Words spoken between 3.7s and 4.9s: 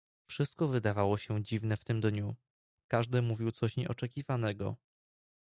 nieoczekiwanego."